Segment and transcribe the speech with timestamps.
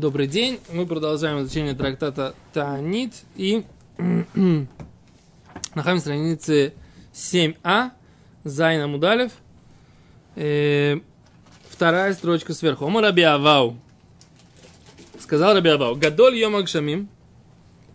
[0.00, 0.60] Добрый день.
[0.72, 3.64] Мы продолжаем изучение трактата Таанит и
[3.98, 4.68] находимся
[5.74, 6.72] на странице
[7.12, 7.90] 7а,
[8.42, 9.30] Зайна Мудалев.
[10.36, 11.00] Э,
[11.68, 12.86] вторая строчка сверху.
[12.86, 13.76] Ома Раби Авау.
[15.18, 15.96] Сказал Раби Авау.
[15.96, 17.10] Гадоль Йом Агшамим.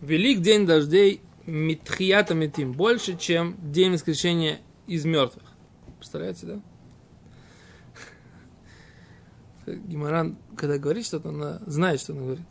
[0.00, 2.72] Велик день дождей Митхията Митим.
[2.72, 5.42] Больше, чем день воскрешения из мертвых.
[5.98, 6.60] Представляете, да?
[9.74, 12.46] Гимаран, когда говорит что-то, она знает, что она говорит.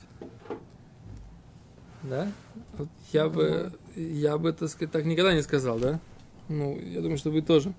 [2.03, 2.31] Да?
[2.77, 5.99] Вот я бы, я бы, так сказать, так никогда не сказал, да?
[6.49, 7.73] Ну, я думаю, что вы тоже.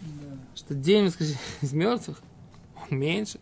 [0.00, 0.38] Да.
[0.54, 2.20] Что день воскресенья из мертвых,
[2.74, 3.38] он меньше,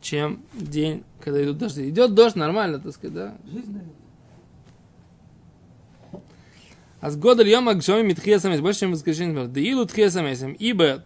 [0.00, 1.88] чем день, когда идут дожди.
[1.88, 3.36] Идет дождь нормально, так сказать, да?
[3.44, 3.80] Жизнь.
[7.00, 9.54] А с года льем агшоми митхия самес, больше, чем воскрешение из мертвых.
[9.54, 11.04] Да илу тхия самесем, ибо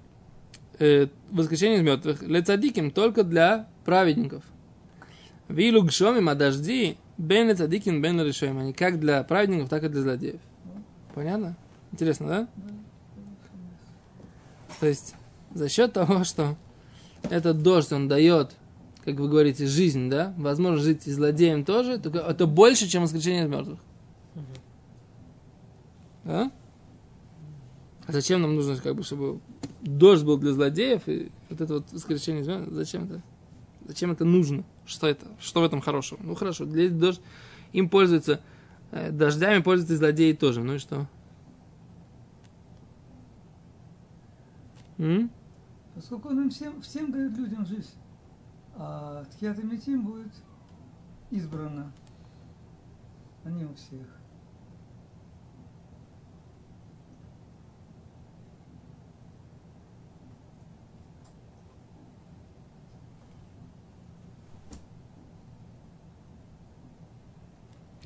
[0.79, 4.45] э, воскрешение из мертвых лецадиким только для праведников.
[5.49, 8.59] Вилу гшомим, а дожди бен лецадиким, бен решаем.
[8.59, 10.41] Они как для праведников, так и для злодеев.
[11.15, 11.57] Понятно?
[11.93, 12.49] Интересно, да?
[14.81, 15.15] То есть
[15.55, 16.57] за счет того, что
[17.31, 18.53] этот дождь, он дает,
[19.05, 23.45] как вы говорите, жизнь, да, возможно жить и злодеем тоже, только это больше, чем воскрешение
[23.45, 23.79] из мертвых.
[26.25, 26.51] Да?
[28.07, 29.41] А зачем нам нужно, как бы, чтобы
[29.83, 33.23] дождь был для злодеев, и вот это вот воскрешение зачем это?
[33.85, 34.65] Зачем это нужно?
[34.87, 35.27] Что это?
[35.41, 36.21] Что в этом хорошего?
[36.23, 37.21] Ну хорошо, для дождь
[37.73, 38.41] им пользуются,
[38.93, 40.63] э, дождями пользуются злодеи тоже.
[40.63, 41.09] Ну и что?
[44.99, 45.31] М?
[45.95, 47.95] Поскольку он им всем, всем дает людям жизнь,
[48.77, 50.33] а Тхиатамитим будет
[51.31, 51.93] избрано,
[53.45, 54.22] а не у всех.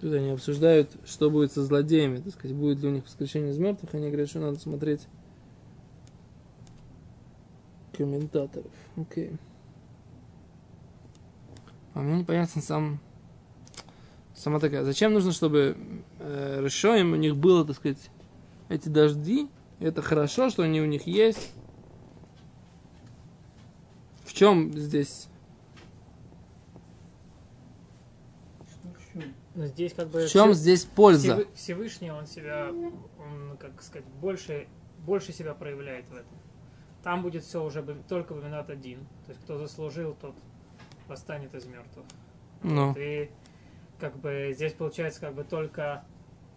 [0.00, 3.58] Тут они обсуждают, что будет со злодеями, так сказать, будет ли у них воскрешение из
[3.58, 3.94] мертвых.
[3.94, 5.06] Они говорят, что надо смотреть
[7.96, 8.70] комментаторов.
[8.96, 9.30] Окей.
[9.30, 9.38] Okay.
[11.96, 13.00] А мне непонятно сам,
[14.34, 14.84] сама такая.
[14.84, 15.78] Зачем нужно, чтобы
[16.18, 18.10] э, Решоем у них было, так сказать,
[18.68, 19.48] эти дожди?
[19.80, 21.54] Это хорошо, что они у них есть.
[24.26, 25.28] В чем здесь
[29.56, 30.26] Но здесь как бы...
[30.26, 31.46] В чем все, здесь польза?
[31.54, 34.68] Всевышний, он себя, он, как сказать, больше,
[34.98, 36.38] больше себя проявляет в этом.
[37.02, 39.00] Там будет все уже только в минут один.
[39.24, 40.36] То есть, кто заслужил, тот
[41.08, 42.04] восстанет из мертвых.
[42.62, 42.88] Ну.
[42.88, 43.30] Вот, и
[43.98, 46.04] как бы здесь получается как бы только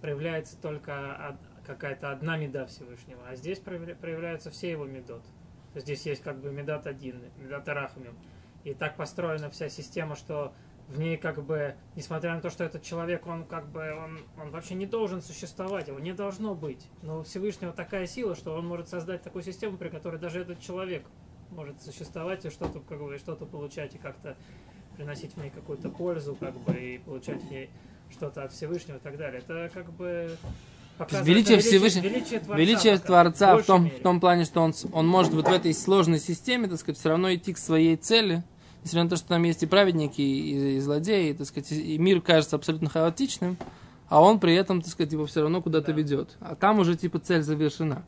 [0.02, 5.24] проявляется только какая-то одна меда Всевышнего, а здесь проявляются все его медот.
[5.72, 8.18] То есть здесь есть как бы медат один, медат арахамим.
[8.64, 10.54] И так построена вся система, что
[10.90, 14.50] в ней как бы, несмотря на то, что этот человек, он как бы, он, он
[14.50, 16.88] вообще не должен существовать, его не должно быть.
[17.04, 20.60] Но у Всевышнего такая сила, что он может создать такую систему, при которой даже этот
[20.60, 21.04] человек
[21.52, 24.36] может существовать и что-то как бы, что-то получать и как-то
[24.96, 27.70] приносить в ней какую-то пользу, как бы, и получать в ней
[28.12, 29.42] что-то от Всевышнего и так далее.
[29.42, 30.36] Это как бы
[31.22, 35.34] величие Всевышнего, величие Творца, величие творца в, том, в том плане, что он, он может
[35.34, 38.44] вот в этой сложной системе, так сказать, все равно идти к своей цели,
[38.84, 42.22] несмотря на то, что там есть и праведники, и, и злодеи, так сказать, и мир
[42.22, 43.58] кажется абсолютно хаотичным,
[44.08, 45.94] а он при этом, так сказать, его все равно куда-то да.
[45.94, 46.38] ведет.
[46.40, 48.04] А там уже типа цель завершена.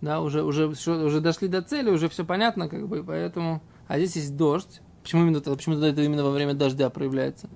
[0.00, 3.62] Да, уже, уже, уже дошли до цели, уже все понятно, как бы, поэтому...
[3.88, 4.80] А здесь есть дождь.
[5.02, 7.48] Почему именно почему это именно во время дождя проявляется?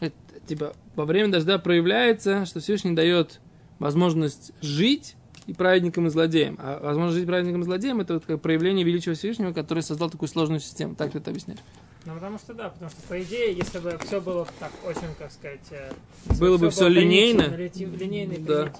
[0.00, 0.14] Это,
[0.46, 3.40] типа, во время дождя проявляется, что Всевышний дает
[3.78, 5.16] возможность жить
[5.46, 6.56] и праведникам, и злодеям.
[6.58, 10.28] А возможно, жить праведникам и злодеям это вот как проявление величия Всевышнего, который создал такую
[10.28, 10.94] сложную систему.
[10.94, 11.60] Так ты это объясняешь?
[12.06, 15.32] Ну, потому что да, потому что, по идее, если бы все было так очень, как
[15.32, 15.66] сказать...
[15.70, 15.90] Э,
[16.38, 17.54] было бы все линейно.
[17.54, 18.72] Линейно и да.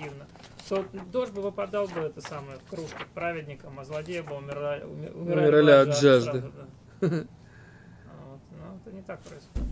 [0.69, 5.13] То дождь бы выпадал бы это самое в кружку праведникам, а злодеи бы умирали, умирали,
[5.13, 6.41] умирали от жажды.
[6.41, 6.53] Сразу,
[7.01, 7.09] да.
[7.09, 8.41] вот.
[8.51, 9.69] Но это не так происходит.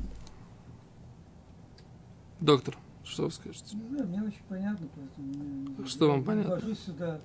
[2.40, 2.76] Доктор.
[3.12, 3.76] Что вы скажете?
[3.76, 6.54] Не знаю, мне очень понятно, поэтому что вам понятно?
[6.54, 7.20] Ввожу сюда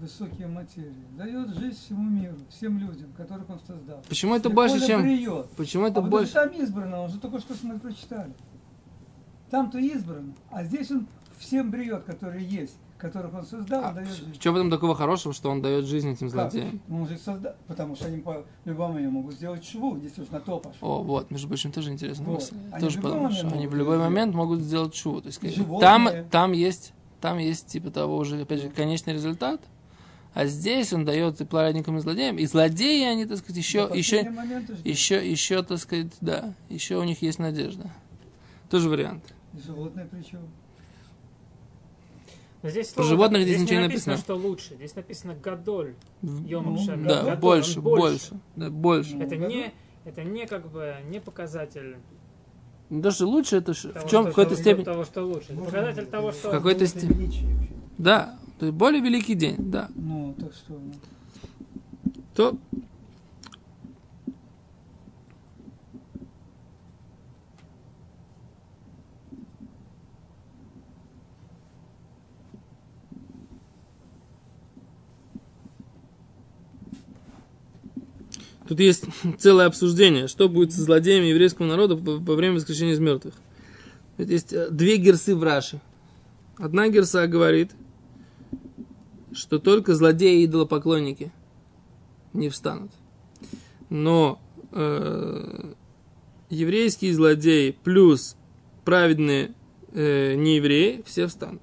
[0.00, 1.06] высокие материи.
[1.16, 4.02] Дает жизнь всему миру, всем людям, которых он создал.
[4.08, 5.02] Почему это больше, чем...
[5.02, 5.48] Бриет.
[5.50, 6.32] Почему это а больше...
[6.32, 8.32] там избрано, он же только что мы прочитали.
[9.50, 11.06] Там-то избрано, а здесь он
[11.38, 14.34] всем бриет, которые есть которых он создал, а, дает жизнь.
[14.38, 16.80] Что в этом такого хорошего, что он дает жизнь этим злодеям?
[16.90, 20.40] Он же создал, потому что они по любому моменту могут сделать шву, если уж на
[20.40, 21.00] то пошло.
[21.00, 22.24] О, вот, между прочим, тоже интересно.
[22.26, 22.52] Вот.
[22.72, 25.20] Они тоже потому что они в любой момент могут сделать шву.
[25.20, 25.40] То есть,
[25.80, 29.60] там, там есть, там есть типа того уже, опять же, конечный результат,
[30.32, 32.38] А здесь он дает и праведникам, и злодеям.
[32.38, 34.32] И злодеи, они, так сказать, еще, До еще,
[34.84, 37.90] еще, еще, так сказать, да, еще у них есть надежда.
[38.70, 39.24] Тоже вариант.
[39.52, 40.40] И животное причем.
[42.62, 44.36] Здесь Про животных здесь здесь ничего не написано, написано.
[44.36, 44.74] что лучше.
[44.76, 45.94] Здесь написано гадоль.
[46.22, 46.86] Йом Ну.
[47.08, 49.16] Да, Гадоль, он больше, больше, да, больше.
[49.16, 49.72] Ну, Это не,
[50.04, 51.96] это не как бы не показатель
[52.90, 54.84] Даже лучше это того, в чем, что- в какой-то степени.
[54.84, 55.52] того, что лучше.
[55.54, 57.58] Это показатель того, В что какой-то Это степени.
[57.96, 59.88] Да, то есть более великий день, да.
[59.94, 60.92] Ну, так что, ну,
[62.34, 62.56] То
[78.70, 79.04] Тут есть
[79.38, 83.34] целое обсуждение, что будет со злодеями еврейского народа во время воскрешения из мертвых.
[84.16, 85.80] Ведь Есть э, две герсы в Раши.
[86.56, 87.72] Одна герса говорит,
[89.32, 91.32] что только злодеи и идолопоклонники
[92.32, 92.92] не встанут.
[93.88, 94.40] Но
[94.70, 95.72] э,
[96.48, 98.36] еврейские злодеи плюс
[98.84, 99.52] праведные
[99.92, 101.62] э, неевреи все встанут.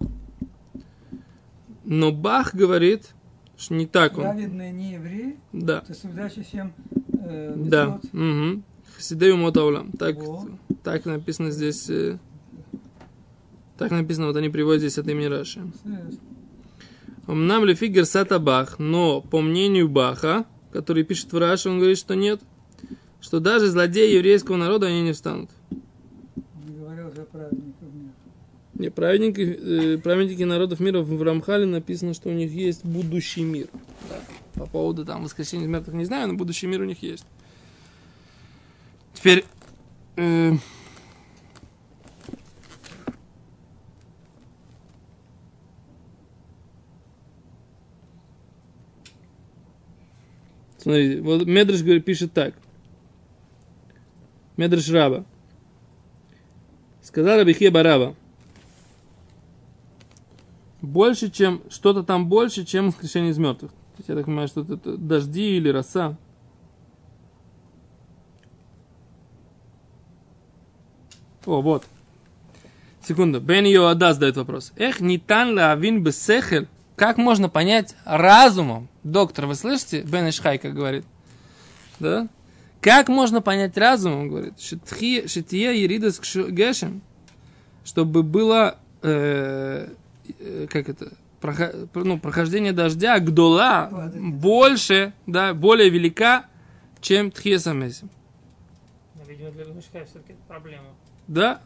[1.86, 3.12] Но Бах говорит,
[3.58, 4.24] что не так он.
[4.24, 5.82] праведные не евреи, Да.
[5.82, 6.74] то соблюдачи всем
[7.14, 8.00] э, Да.
[8.14, 8.62] Угу.
[8.96, 9.92] Хасидею Мотаулам.
[9.92, 10.48] Так, Во.
[10.84, 11.90] так написано здесь.
[11.90, 12.18] э,
[13.78, 15.62] так написано, вот они приводят здесь от имени Раши.
[17.28, 22.16] Нам лифи герсата Бах, но по мнению Баха, который пишет в Раши, он говорит, что
[22.16, 22.40] нет,
[23.20, 25.50] что даже злодеи еврейского народа они не встанут.
[25.72, 28.14] Не говорил же о праведниках нет.
[28.78, 33.68] Не, праведники, э, праведники народов мира в Рамхале написано, что у них есть будущий мир.
[34.08, 34.20] Да.
[34.54, 37.26] По поводу там воскресения мертвых не знаю, но будущий мир у них есть.
[39.16, 39.46] Теперь
[40.16, 40.54] э,
[50.78, 51.44] Смотрите, вот
[51.82, 52.54] говорит, пишет так.
[54.56, 55.26] Медреш Раба.
[57.02, 58.16] Сказал Рабихе Бараба.
[60.88, 63.72] Больше, чем что-то там больше, чем воскрешение из мертвых.
[63.72, 66.18] То есть, я так понимаю, что это дожди или роса.
[71.46, 71.84] О, вот.
[73.06, 73.42] Секунду.
[73.42, 74.72] Бен Йоада задает вопрос.
[74.78, 76.68] Эх, не тан лавин бесехель.
[76.96, 78.88] Как можно понять разумом?
[79.04, 80.02] Доктор, вы слышите?
[80.02, 81.06] Бен Ишхай, как говорит.
[82.00, 82.28] Да?
[82.82, 87.02] Как можно понять разумом, говорит, «Шитхи- шития еридас гешем,
[87.84, 89.90] чтобы было, э,
[90.70, 91.12] как это,
[91.94, 96.46] ну, прохождение дождя, гдола, больше, да, более велика,
[97.02, 98.10] чем тхия самесим.
[99.16, 100.88] Ну, видимо, для Мешкая все-таки это проблема.
[101.28, 101.62] Да.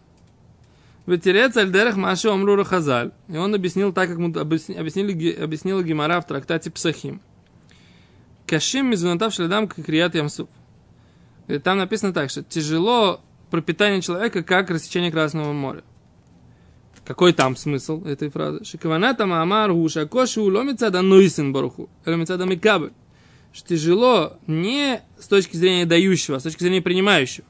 [1.05, 3.11] Ветерец альдерах маши омрура хазаль.
[3.27, 7.21] И он объяснил так, как мы объясни- объяснили, объяснила Гимара в трактате Псахим.
[8.45, 10.49] Кашим мизунатав шледам крият ямсуп.
[11.47, 15.83] И Там написано так, что тяжело пропитание человека, как рассечение Красного моря.
[17.11, 18.63] Какой там смысл этой фразы?
[18.63, 21.89] Шикаваната маамар гуша кошу ломицада нуисин баруху.
[22.05, 22.93] Ломицада микабель.
[23.51, 27.45] Что тяжело не с точки зрения дающего, а с точки зрения принимающего.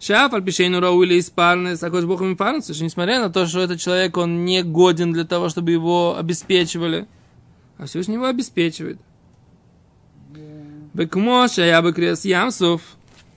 [0.00, 4.16] Шаф, альпишейну рау или испарны, сакош богом инфарнус, что несмотря на то, что этот человек,
[4.16, 7.06] он не годен для того, чтобы его обеспечивали,
[7.78, 8.98] а Всевышний его обеспечивает.
[10.94, 12.82] Бекмоша, я бы крес ямсов,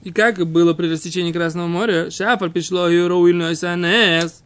[0.02, 4.42] и как было при рассечении Красного моря, шаф, альпишло и рау или айсанес,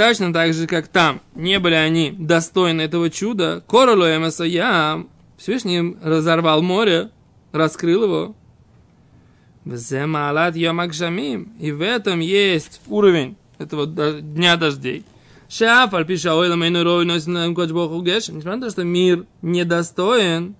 [0.00, 6.62] точно так же, как там не были они достойны этого чуда, королу ям, Всевышний разорвал
[6.62, 7.10] море,
[7.52, 8.34] раскрыл его,
[9.66, 11.52] Взе маалат йомакшамим.
[11.60, 15.04] И в этом есть уровень этого дня дождей.
[15.50, 18.28] Шаф, альпиша ойла мейну рой носит на коч богу геш.
[18.28, 20.54] Несмотря на то, что мир недостоин,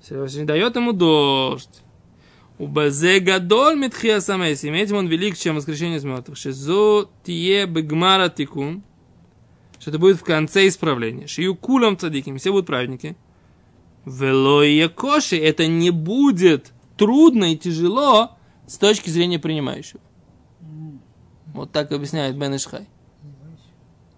[0.00, 1.82] Всевышний дает ему дождь.
[2.58, 4.74] У Базе гадоль митхия самесим.
[4.74, 6.36] Этим он велик, чем воскрешение из мертвых.
[6.36, 8.82] Шизо тие бегмара тикун.
[9.78, 11.28] Что это будет в конце исправления.
[11.28, 12.38] Шию кулам цадиким.
[12.38, 13.16] Все будут праведники.
[14.04, 15.36] Велое коши.
[15.36, 18.32] Это не будет трудно и тяжело
[18.66, 20.00] с точки зрения принимающего.
[21.54, 22.88] Вот так объясняет Бен Ишхай.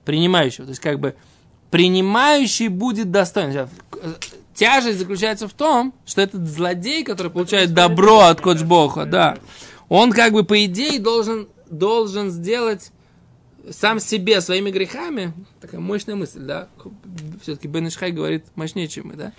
[0.06, 0.64] Принимающего.
[0.64, 1.14] То есть, как бы,
[1.70, 3.68] принимающий будет достоин.
[4.60, 9.38] Тяжесть заключается в том, что этот злодей, который получает добро от Кочбоха, да,
[9.88, 12.92] он как бы по идее должен, должен сделать
[13.70, 16.68] сам себе своими грехами, такая мощная мысль, да,
[17.40, 19.32] все-таки Бен Ишхай говорит мощнее, чем мы, да,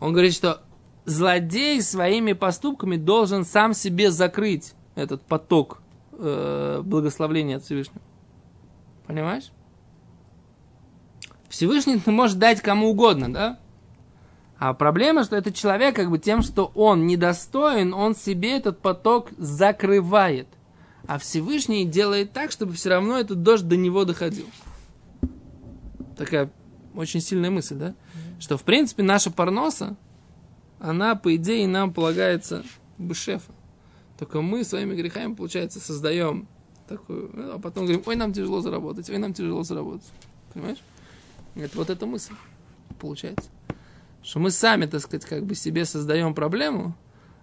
[0.00, 0.62] он говорит, что
[1.04, 8.00] злодей своими поступками должен сам себе закрыть этот поток э, благословения от Всевышнего.
[9.06, 9.50] Понимаешь?
[11.50, 13.58] Всевышний может дать кому угодно, да?
[14.64, 19.28] А проблема, что этот человек, как бы тем, что он недостоин, он себе этот поток
[19.36, 20.48] закрывает.
[21.06, 24.46] А Всевышний делает так, чтобы все равно этот дождь до него доходил.
[26.16, 26.50] Такая
[26.94, 27.94] очень сильная мысль, да?
[28.40, 29.96] Что, в принципе, наша парноса,
[30.80, 32.64] она, по идее, нам полагается
[32.96, 33.52] бы шефа.
[34.18, 36.48] Только мы своими грехами, получается, создаем
[36.88, 40.08] такую, а потом говорим, ой, нам тяжело заработать, ой, нам тяжело заработать.
[40.54, 40.78] Понимаешь?
[41.54, 42.32] Это вот эта мысль
[42.98, 43.50] получается.
[44.24, 46.96] Что мы сами, так сказать, как бы себе создаем проблему,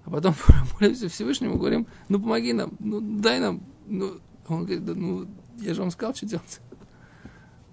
[0.03, 0.33] а потом
[0.79, 3.61] молимся Всевышнему, говорим, ну помоги нам, ну дай нам.
[3.85, 5.27] Ну, он говорит, да, ну
[5.59, 6.59] я же вам сказал, что делать.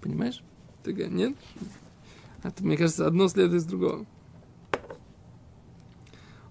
[0.02, 0.42] Понимаешь?
[0.84, 1.36] Ты говоришь, нет?
[2.42, 4.04] Это, мне кажется, одно следует из другого.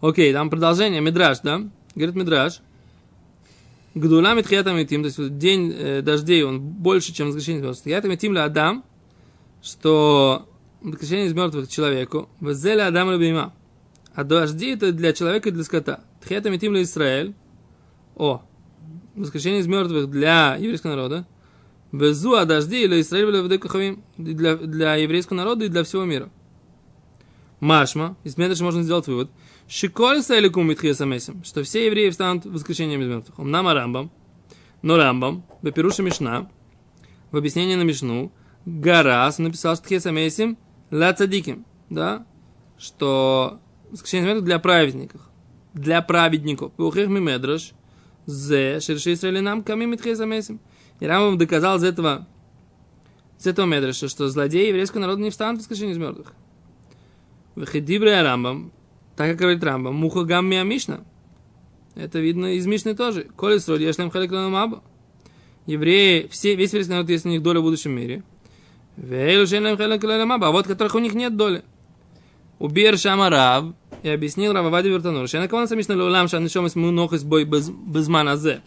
[0.01, 1.61] Окей, там продолжение, Мидраж, да?
[1.93, 2.61] Говорит Мидраж.
[3.93, 7.31] Гдула Митхията Митим, то есть день э, дождей, он больше, чем.
[7.31, 8.83] Тхията Митим ля Адам,
[9.61, 10.49] что
[10.81, 13.53] воскрешение из мертвых человеку, Везеля Адам Любима.
[14.13, 16.01] А дожди это для человека и для скота.
[16.21, 17.35] Тхията Митим ля Израиль.
[18.15, 18.41] О,
[19.15, 21.27] воскрешение из мертвых для еврейского народа.
[21.91, 23.59] Безу а дожди или Израиль
[24.17, 26.29] для, для еврейского народа и для всего мира.
[27.59, 29.31] Машма, из Медаша можно сделать вывод–
[29.69, 33.37] Шиколь Сайликум Митхиесамесим, что все евреи встанут в воскрешение из мертвых.
[33.37, 34.11] Нам Рамбам,
[34.81, 36.49] но Рамбам, Бепируша Мишна,
[37.31, 38.31] в объяснении на Мишну,
[38.65, 40.57] Гарас написал Штхиесамесим
[40.91, 42.25] Ла Цадиким, да,
[42.77, 43.59] что
[43.91, 45.21] воскрешение из мертвых для праведников.
[45.73, 46.71] Для праведников.
[46.73, 47.73] Пухих Мимедраш,
[48.25, 50.59] Зе, Шерши нам, Ками Митхиесамесим.
[50.99, 52.27] И Рамбам доказал из этого,
[53.39, 56.33] из этого Медраша, что злодеи еврейского народа не встанут в воскрешение из мертвых.
[57.55, 58.71] Вехидибре Рамбам,
[59.15, 61.01] так как говорит Рамба, муха гаммия Мишна.
[61.95, 63.27] Это видно из Мишны тоже.
[63.35, 64.83] Колес роди, яшлем халик маба.
[65.65, 68.23] Евреи, все, весь еврейский народ, есть у них доля в будущем мире.
[68.96, 70.48] Вейлу шелем халик маба.
[70.48, 71.62] А вот которых у них нет доли.
[72.58, 75.28] Убер Шамарав и объяснил Рававади Вертанур.
[75.28, 78.62] Шена кого Мишна леулам шан нишом из мунох из бой без маназе.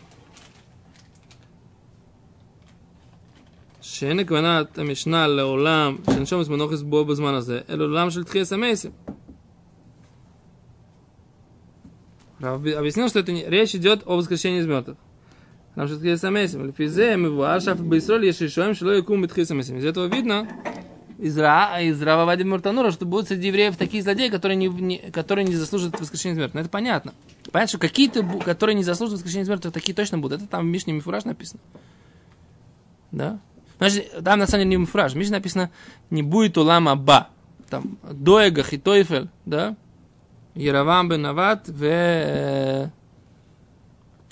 [3.96, 8.91] שאין הכוונת המשנה לעולם שנשום את מנוחס בו בזמן הזה, אלא לעולם של תחייה סמייסים.
[12.41, 14.98] объяснил, что это не, речь идет о воскрешении из мертвых.
[15.77, 16.67] Нам что такое самесим.
[16.67, 19.77] Лефизе, мы вашав бейсроль, если шоем, что якум битхи самесим.
[19.79, 20.49] Из этого видно,
[21.19, 24.99] из, Ра, из Рава Вади Муртанура, что будут среди евреев такие злодеи, которые не, не,
[24.99, 26.55] которые не заслуживают воскрешения из мертвых.
[26.55, 27.15] Но это понятно.
[27.53, 30.41] Понятно, что какие-то, которые не заслуживают воскрешения из мертвых, такие точно будут.
[30.41, 31.61] Это там в Мишне Мифураж написано.
[33.12, 33.39] Да?
[33.79, 35.12] Значит, там на самом деле не Мифураж.
[35.12, 35.71] В Мишне написано,
[36.11, 37.29] не будет улама ба.
[37.69, 39.77] Там, доега, хитойфель, да?
[40.55, 42.91] Яровам бен Нават в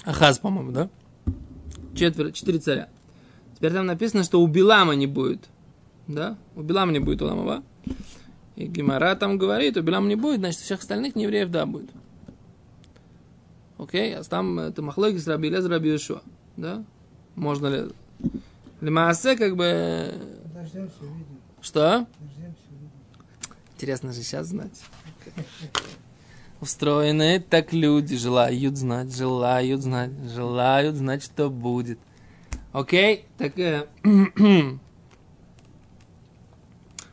[0.04, 0.88] Ахаз, по-моему, да?
[1.98, 2.88] Четверо, четыре царя.
[3.56, 5.48] Теперь там написано, что у Билама не будет.
[6.06, 6.38] Да?
[6.54, 7.64] У Билама не будет Уламава.
[8.54, 11.90] И Гимара там говорит, у Билама не будет, значит, всех остальных неевреев да будет.
[13.78, 14.16] Окей?
[14.16, 16.22] А там это Махлоки с Раби Лез, Раби Ишуа.
[16.56, 16.84] Да?
[17.34, 17.92] Можно ли...
[18.80, 20.14] Лимаасе как бы...
[20.44, 21.40] Подождем, все видим.
[21.60, 22.06] Что?
[22.18, 22.90] Подождем, все видим.
[23.74, 24.82] Интересно же сейчас знать.
[26.60, 31.98] Устроены, так люди желают знать, желают знать, желают знать, что будет.
[32.72, 33.24] Окей?
[33.38, 34.78] Так, э, мы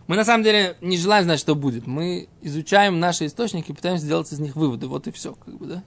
[0.08, 1.88] на самом деле не желаем знать, что будет.
[1.88, 4.88] Мы изучаем наши источники и пытаемся сделать из них выводы.
[4.88, 5.84] Вот и все, как бы, да?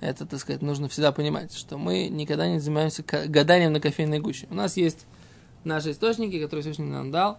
[0.00, 4.48] Это, так сказать, нужно всегда понимать, что мы никогда не занимаемся гаданием на кофейной гуще.
[4.50, 5.06] У нас есть
[5.62, 7.38] наши источники, которые Всевышний нам дал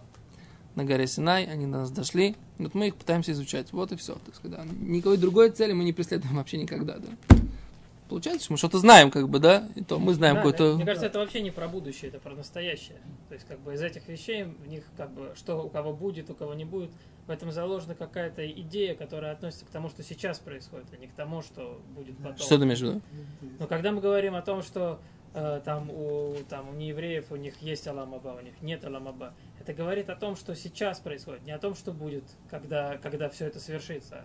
[0.74, 3.72] на горе Синай, они до нас дошли, вот мы их пытаемся изучать.
[3.72, 4.16] Вот и все.
[4.26, 4.64] Так сказать, да.
[4.80, 7.36] Никакой другой цели мы не преследуем вообще никогда, да.
[8.08, 10.74] Получается, что мы что-то знаем, как бы, да, и то мы знаем Да, какой-то...
[10.74, 12.98] Мне кажется, это вообще не про будущее, это про настоящее.
[13.28, 16.28] То есть, как бы из этих вещей, в них, как бы, что у кого будет,
[16.28, 16.90] у кого не будет,
[17.26, 21.14] в этом заложена какая-то идея, которая относится к тому, что сейчас происходит, а не к
[21.14, 22.36] тому, что будет потом.
[22.36, 23.00] Что ты имеешь в виду?
[23.58, 25.00] Но когда мы говорим о том, что
[25.64, 30.08] там у там у неевреев у них есть Аламаба, у них нет Аламаба, это говорит
[30.10, 34.24] о том, что сейчас происходит, не о том, что будет, когда, когда все это свершится.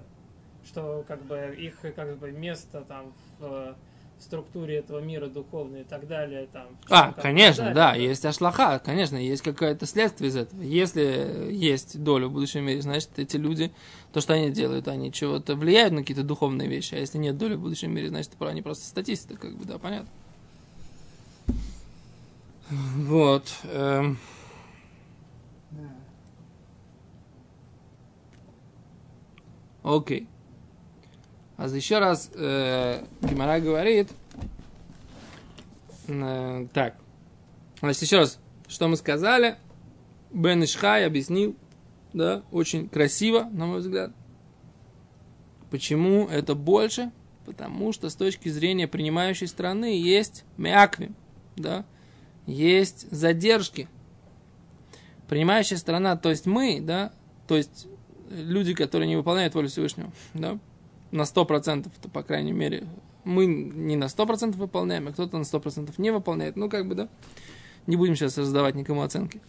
[0.65, 3.75] Что как бы их как бы место там в
[4.19, 6.47] структуре этого мира духовной и так далее.
[6.51, 10.61] Там, А, как конечно, далее, да, то- есть ашлаха, конечно, есть какое-то следствие из этого.
[10.61, 13.71] Если есть доля в будущем мире, значит, эти люди,
[14.11, 17.53] то, что они делают, они чего-то влияют на какие-то духовные вещи, а если нет доли
[17.55, 20.09] в будущем мире, значит, они просто статисты, как бы, да, понятно.
[22.69, 23.51] Вот.
[23.63, 24.17] эм.
[29.83, 30.27] Окей.
[31.57, 34.11] А еще раз э, Гимара говорит,
[36.07, 36.95] э, так,
[37.79, 39.57] значит, еще раз, что мы сказали,
[40.31, 41.55] Бен Ишхай объяснил,
[42.13, 44.11] да, очень красиво, на мой взгляд.
[45.69, 47.11] Почему это больше?
[47.45, 51.11] Потому что с точки зрения принимающей страны есть мякви,
[51.55, 51.83] да,
[52.49, 53.87] есть задержки.
[55.27, 57.13] Принимающая страна, то есть мы, да,
[57.47, 57.87] то есть
[58.29, 60.57] люди, которые не выполняют волю Всевышнего, да,
[61.11, 62.87] на 100%, то, по крайней мере,
[63.23, 66.55] мы не на 100% выполняем, а кто-то на 100% не выполняет.
[66.55, 67.09] Ну, как бы, да,
[67.87, 69.41] не будем сейчас раздавать никому оценки.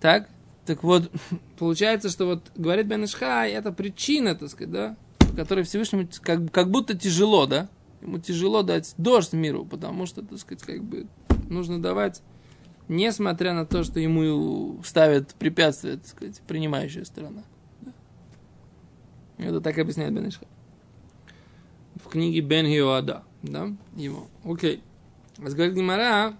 [0.00, 0.28] Так,
[0.64, 1.10] так вот,
[1.58, 4.96] получается, что вот говорит Бен Ишхай, это причина, так сказать, да,
[5.36, 7.68] которой Всевышнему как, как будто тяжело, да,
[8.02, 11.06] ему тяжело дать дождь миру, потому что, так сказать, как бы
[11.48, 12.22] нужно давать,
[12.90, 17.44] несмотря на то, что ему ставят препятствия, так сказать, принимающая сторона.
[19.38, 20.48] Это так объясняет Бен Ишхай.
[22.04, 24.26] В книге Бен Хиоада, да, его.
[24.44, 24.82] Окей.
[25.38, 26.34] Говорит Гимара,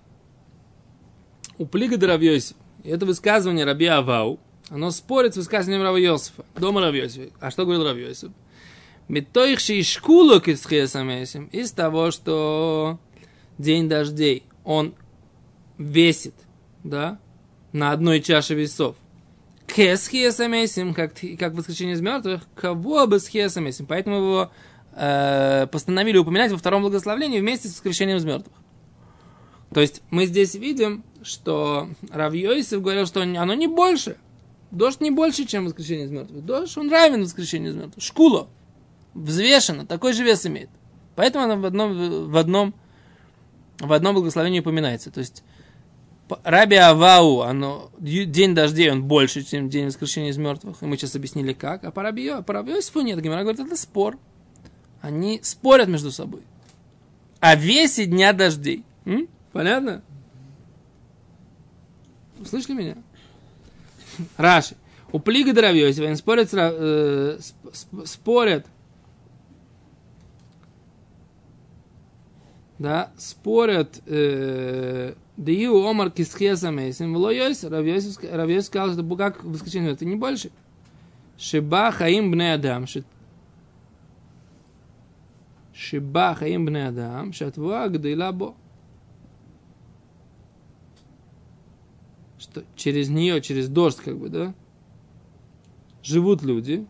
[1.57, 2.57] у плига Равьёсиф.
[2.83, 4.41] Это высказывание Раби Авау,
[4.71, 7.33] оно спорит с высказыванием Рава Йосифа, дома Рава Йосифа.
[7.41, 8.31] А что говорил Рав Йосиф?
[9.09, 12.99] Метоих шишкулок из из того, что
[13.59, 14.95] день дождей, он
[15.81, 16.35] весит,
[16.85, 17.19] да,
[17.73, 18.97] на одной чаше весов.
[19.67, 23.87] Кес хиесамесим, как, как воскресение из мертвых, кого бы с хиесамесим.
[23.87, 24.51] Поэтому его
[24.95, 28.55] э, постановили упоминать во втором благословении вместе с воскрешением из мертвых.
[29.73, 34.17] То есть мы здесь видим, что Равьёйсов говорил, что оно не больше.
[34.73, 36.45] Дождь не больше, чем воскрешение из мертвых.
[36.45, 38.03] Дождь, он равен воскрешению из мертвых.
[38.03, 38.49] Шкула.
[39.15, 40.69] Взвешено, такой же вес имеет.
[41.15, 42.75] Поэтому оно в одном, в одном,
[43.79, 45.11] в одном благословении упоминается.
[45.13, 45.45] То есть
[46.45, 50.83] Раби Авау, оно, день дождей, он больше, чем день воскрешения из мертвых.
[50.83, 51.85] И мы сейчас объяснили, как.
[51.85, 53.21] А по Раби, по Раби Йосифу нет.
[53.21, 54.19] Гимара говорит, это спор.
[55.01, 56.43] Они спорят между собой.
[57.41, 58.85] О весе дня дождей.
[59.05, 59.29] М?
[59.53, 60.03] Понятно?
[62.49, 62.97] Слышали меня?
[64.37, 64.77] Раши.
[65.13, 67.39] У плига Дравьёсифа, они спорят, э,
[68.05, 68.67] спорят,
[72.81, 80.17] да, спорят, э, Дию Омар Кисхеса Мейсим, Влойойс, Равьёс сказал, что как воскресенье, это не
[80.17, 80.51] больше.
[81.37, 82.87] Шиба Хаим Бне Адам,
[85.75, 88.55] Шиба Хаим Бне Адам, Шатвуа Гдейла Бо.
[92.39, 94.55] что через нее, через дождь, как бы, да,
[96.03, 96.87] живут люди.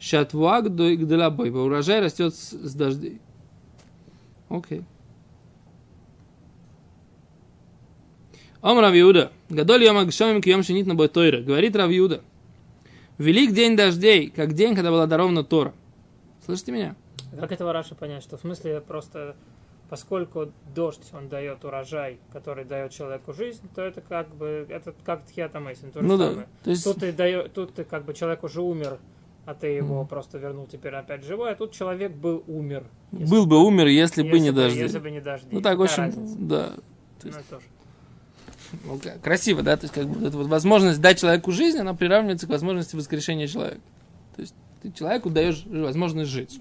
[0.00, 3.20] Шатвуак до Игдалабой, урожай растет с дождей.
[4.50, 4.84] Окей.
[8.60, 9.32] Ом Равиуда.
[9.48, 11.40] Гадоль Йом Агшомим Кием Шинит на Тойра.
[11.40, 12.22] Говорит Равиуда.
[13.16, 15.72] Велик день дождей, как день, когда была дарована Тора.
[16.44, 16.96] Слышите меня?
[17.38, 18.22] Как этого Раша понять?
[18.22, 19.36] Что в смысле просто
[19.90, 25.26] поскольку дождь, он дает урожай, который дает человеку жизнь, то это как бы, это как
[25.26, 26.36] тхиатамейсин, то же ну, самое.
[26.36, 26.46] Да.
[26.62, 26.84] То есть...
[26.84, 28.98] Тут, ты дает, тут ты как бы человек уже умер,
[29.50, 30.06] а ты его mm.
[30.06, 32.84] просто вернул теперь опять живой, а тут человек был умер.
[33.10, 34.78] Был бы умер, если, если бы не дожди.
[34.78, 35.48] Если бы не дожди.
[35.50, 36.36] Ну так, в общем, разница?
[36.38, 36.70] да.
[37.20, 37.38] То есть...
[37.38, 37.64] Ну, тоже.
[38.84, 42.46] Ну, красиво, да, то есть как бы эта вот возможность дать человеку жизнь, она приравнивается
[42.46, 43.80] к возможности воскрешения человека.
[44.36, 46.60] То есть ты человеку даешь возможность жить.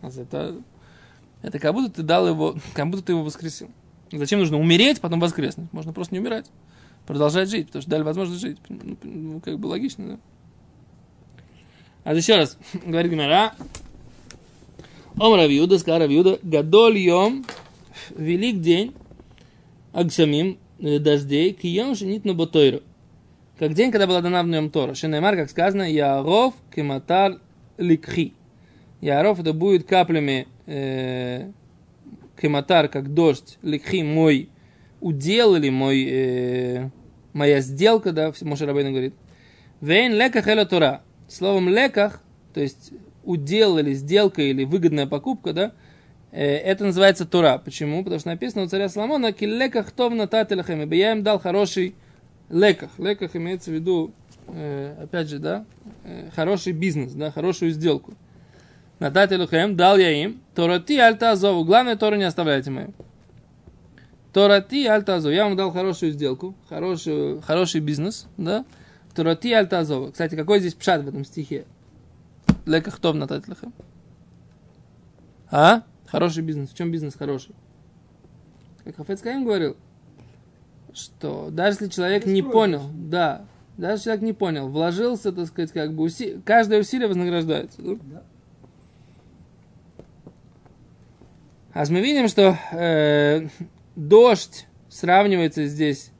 [0.00, 0.54] Это
[1.42, 3.70] это как будто ты дал его, как будто ты его воскресил.
[4.12, 5.72] Зачем нужно умереть, потом воскреснуть?
[5.72, 6.46] Можно просто не умирать.
[7.06, 8.58] Продолжать жить, потому что дали возможность жить.
[8.68, 10.18] Ну, ну как бы логично, да?
[12.04, 13.54] А еще раз, говорит Гимара.
[15.18, 17.44] Ом Равиуда, сказал Равиуда, Гадоль Йом,
[18.16, 18.94] велик день,
[19.92, 22.82] Агшамим, э, дождей, Кием Шинит на Ботойру.
[23.58, 24.94] Как день, когда была дана в нем Тора.
[24.94, 27.38] Шенемар, как сказано, Яров Кематар
[27.76, 28.32] Ликхи.
[29.00, 31.50] Яров это будет каплями э,
[32.40, 34.48] кематар, как дождь, ликхи мой
[35.00, 36.90] удел или мой, э,
[37.32, 39.14] моя сделка, да, Моше Рабейн говорит.
[39.80, 41.02] Вейн леках эла Тора.
[41.30, 42.20] Словом леках,
[42.52, 42.92] то есть
[43.24, 45.72] удел или сделка или выгодная покупка, да,
[46.32, 47.58] э, это называется Тора.
[47.58, 48.02] Почему?
[48.02, 51.94] Потому что написано у царя Соломона, ки леках тов натателахем, ибо я им дал хороший
[52.48, 52.90] леках.
[52.98, 54.12] Леках имеется в виду,
[54.48, 55.64] э, опять же, да,
[56.04, 58.14] э, хороший бизнес, да, хорошую сделку.
[58.98, 61.64] Надать Элухем, дал я им, Торати альтазову.
[61.64, 62.92] Главное, Тору не оставляйте мою.
[64.34, 65.32] Торати альтазову.
[65.32, 68.66] Я вам дал хорошую сделку, хорошую, хороший бизнес, да?
[69.14, 70.12] Торати альтазову.
[70.12, 71.66] Кстати, какой здесь пшат в этом стихе?
[72.66, 73.72] Лекахтов надать Элухем.
[75.50, 75.82] А?
[76.06, 76.70] Хороший бизнес.
[76.70, 77.54] В чем бизнес хороший?
[78.84, 79.76] Как Хафецкаим говорил,
[80.92, 83.44] что даже если человек не понял, да,
[83.76, 86.40] даже если человек не понял, вложился, так сказать, как бы уси...
[86.44, 87.80] каждое усилие вознаграждается.
[87.82, 88.22] Да?
[91.72, 93.48] А мы видим, что э,
[93.94, 96.10] дождь сравнивается здесь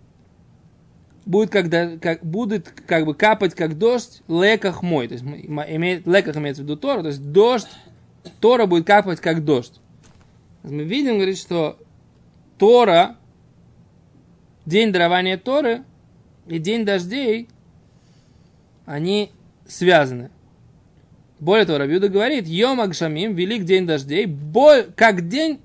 [1.31, 5.07] будет, когда, как, будет как бы капать как дождь, леках мой.
[5.07, 7.69] То есть имеет, леках имеется в виду Тора, то есть дождь,
[8.41, 9.81] Тора будет капать как дождь.
[10.65, 11.79] Мы видим, говорит, что
[12.59, 13.17] Тора,
[14.67, 15.85] день дарования Торы
[16.49, 17.49] и день дождей,
[18.85, 19.31] они
[19.69, 20.31] связаны.
[21.39, 24.29] Более того, Рабиуда говорит, Йом Агшамим, велик день дождей,
[24.97, 25.61] как день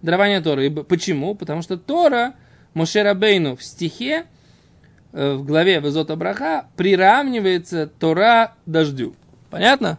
[0.00, 0.70] дарования Торы.
[0.70, 1.34] Почему?
[1.34, 2.34] Потому что Тора,
[2.72, 4.26] Мошерабейну в стихе,
[5.16, 9.14] в главе Везота Браха, приравнивается Тора дождю.
[9.50, 9.98] Понятно?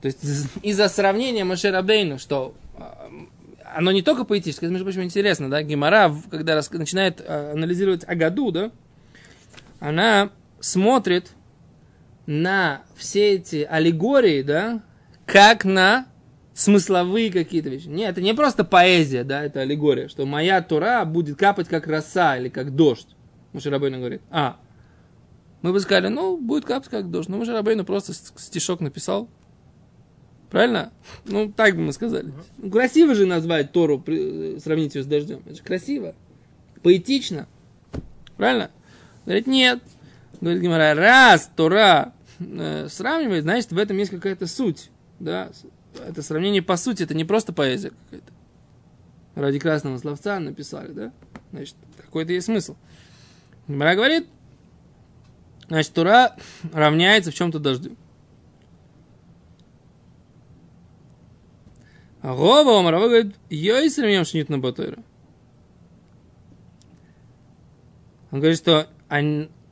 [0.00, 0.24] То есть
[0.62, 2.82] из-за сравнения Мошерабейну, что э,
[3.74, 8.50] оно не только поэтическое, это, между прочим, интересно, да, Гемора, когда начинает э, анализировать Агаду,
[8.50, 8.70] да,
[9.78, 10.30] она
[10.60, 11.32] смотрит
[12.24, 14.82] на все эти аллегории, да,
[15.26, 16.06] как на
[16.56, 17.86] смысловые какие-то вещи.
[17.86, 22.38] Нет, это не просто поэзия, да, это аллегория, что моя Тура будет капать как роса
[22.38, 23.08] или как дождь.
[23.52, 24.56] Мушарабейна говорит, а,
[25.60, 27.28] мы бы сказали, ну, будет капать как дождь.
[27.28, 29.28] Но Мушарабейна просто стишок написал.
[30.50, 30.92] Правильно?
[31.26, 32.32] Ну, так бы мы сказали.
[32.56, 34.02] Ну, красиво же назвать Тору,
[34.58, 35.42] сравнить ее с дождем.
[35.44, 36.14] Это же красиво.
[36.82, 37.48] Поэтично.
[38.38, 38.70] Правильно?
[39.26, 39.82] Говорит, нет.
[40.40, 44.90] Говорит Гимара, раз Тора э, сравнивает, значит, в этом есть какая-то суть.
[45.18, 45.50] Да?
[46.04, 48.32] Это сравнение по сути, это не просто поэзия какая-то.
[49.34, 51.12] Ради красного словца написали, да?
[51.52, 52.76] Значит, какой-то есть смысл.
[53.68, 54.26] Гимара говорит,
[55.68, 56.36] значит, Тура
[56.72, 57.96] равняется в чем-то дождю.
[62.22, 64.98] А Гова Омарова говорит, йой сравнем шнит на Батойра.
[68.30, 68.88] Он говорит, что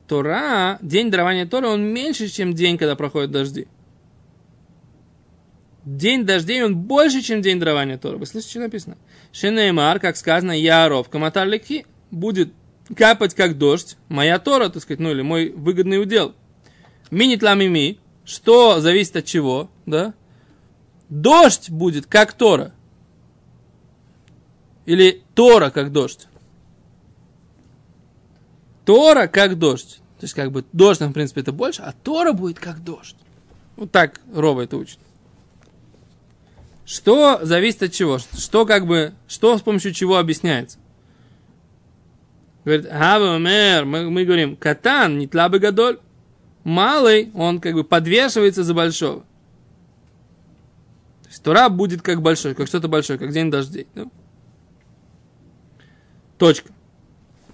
[0.07, 3.67] Тора, день дарования Торы, он меньше, чем день, когда проходят дожди.
[5.85, 8.17] День дождей, он больше, чем день дарования Торы.
[8.17, 8.97] Вы слышите, что написано?
[9.31, 12.51] Шенеймар, как сказано, Яров, Каматар Лекхи, будет
[12.97, 16.33] капать как дождь, моя Тора, так сказать, ну или мой выгодный удел.
[17.11, 20.15] Минит ламими, что зависит от чего, да?
[21.09, 22.73] Дождь будет как Тора.
[24.87, 26.27] Или Тора как дождь.
[28.85, 29.99] Тора как дождь.
[30.19, 33.17] То есть, как бы, дождь, в принципе, это больше, а Тора будет как дождь.
[33.75, 34.97] Вот так Рова это учит.
[36.85, 38.19] Что зависит от чего?
[38.19, 40.77] Что как бы, что с помощью чего объясняется?
[42.63, 45.99] Говорит, Хавамер, мы, мы говорим, катан, не тлабы гадоль.
[46.63, 49.21] Малый, он как бы подвешивается за большого.
[51.23, 53.87] То есть Тора будет как большой, как что-то большое, как день дождей.
[53.93, 54.05] Да?
[56.37, 56.71] Точка.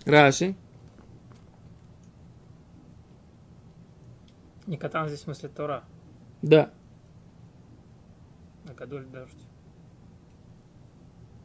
[0.06, 0.56] Раши.
[4.65, 5.84] Не катан здесь в смысле Тора.
[6.41, 6.72] Да.
[8.72, 9.36] А кадоль дождь.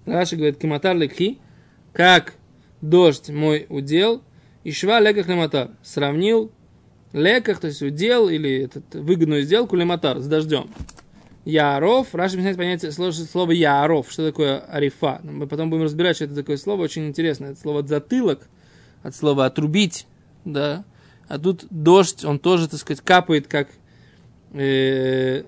[0.04, 1.38] Раши говорит, киматар лекхи,
[1.92, 2.34] как
[2.80, 4.22] дождь мой удел,
[4.62, 5.70] и шва леках лематар.
[5.82, 6.52] Сравнил
[7.12, 10.70] леках, то есть удел или этот, выгодную сделку лематар с дождем.
[11.44, 15.20] Яров, Раши объясняет понятие слово Яров, что такое арифа.
[15.24, 17.46] Мы потом будем разбирать, что это такое слово, очень интересно.
[17.46, 18.48] Это слово затылок,
[19.02, 20.06] от слова отрубить,
[20.44, 20.84] да,
[21.26, 23.68] а тут дождь, он тоже, так сказать, капает, как
[24.52, 25.44] э,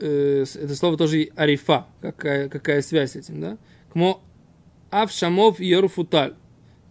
[0.00, 3.58] э, это слово тоже арифа, какая, какая связь с этим, да?
[3.92, 4.22] Кмо
[4.90, 6.34] авшамов йорфуталь.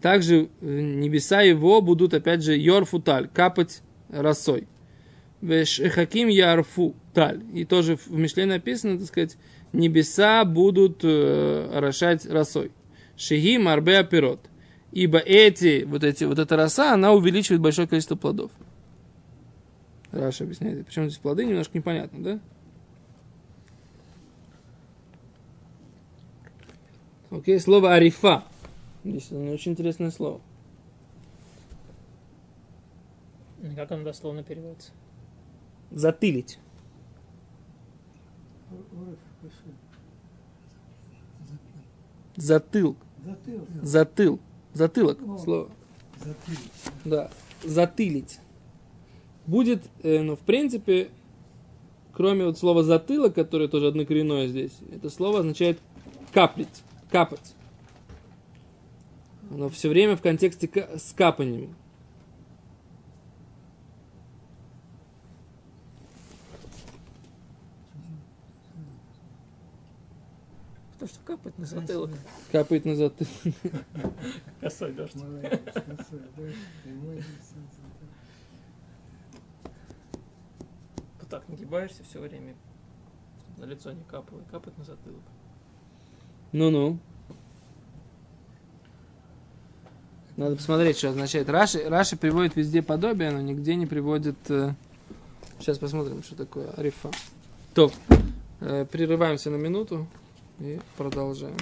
[0.02, 4.68] Также небеса его будут, опять же, йорфуталь, капать росой.
[5.42, 7.42] Хаким ярфу таль.
[7.54, 9.38] И тоже в Мишле написано, так сказать,
[9.72, 12.72] небеса будут э, орошать росой.
[13.16, 14.50] Шиги марбе апирот
[14.94, 18.52] ибо эти, вот, эти, вот эта роса, она увеличивает большое количество плодов.
[20.12, 22.40] Раша объясняет, почему здесь плоды, немножко непонятно, да?
[27.34, 28.44] Окей, слово арифа.
[29.04, 30.40] Здесь очень интересное слово.
[33.76, 34.92] Как оно дословно переводится?
[35.90, 36.60] Затылить.
[42.36, 42.96] Затыл.
[43.26, 43.68] Затыл.
[43.82, 44.40] Затыл.
[44.74, 45.70] Затылок, слово.
[46.20, 46.72] Затылить.
[47.04, 47.32] Да,
[47.64, 48.40] затылить.
[49.48, 51.10] Будет, э, ну, в принципе,
[52.12, 55.80] кроме вот слова затылок, которое тоже однокоренное здесь, это слово означает
[56.32, 57.54] каплить, капать.
[59.52, 61.76] Оно все время в контексте с капанием.
[70.98, 72.10] То, что капает на затылок.
[72.52, 73.56] Капает на затылок.
[74.60, 75.14] Косой дождь.
[81.20, 82.56] Ты так нагибаешься все время,
[83.58, 85.22] на лицо не капает, капает на затылок.
[86.54, 87.00] Ну-ну.
[90.38, 91.50] Надо посмотреть, что означает.
[91.50, 94.38] Раши, Раши приводит везде подобие, но нигде не приводит...
[94.50, 94.74] э,
[95.60, 97.12] Сейчас посмотрим, что такое арифа.
[97.74, 97.92] То,
[98.62, 100.08] э, прерываемся на минуту
[100.60, 101.58] и продолжаем.